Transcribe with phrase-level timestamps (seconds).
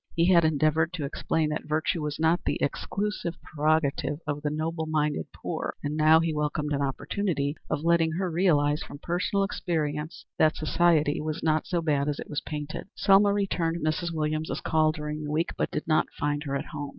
[0.15, 4.87] He had endeavored to explain that virtue was not the exclusive prerogative of the noble
[4.87, 10.25] minded poor, and now he welcomed an opportunity of letting her realize from personal experience
[10.39, 12.87] that society was not so bad as it was painted.
[12.95, 14.11] Selma returned Mrs.
[14.11, 16.89] Williams's call during the week, but did not find her at home.